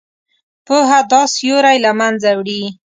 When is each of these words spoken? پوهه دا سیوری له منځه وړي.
پوهه 0.65 0.99
دا 1.11 1.21
سیوری 1.33 1.77
له 1.85 1.91
منځه 1.99 2.29
وړي. 2.39 2.61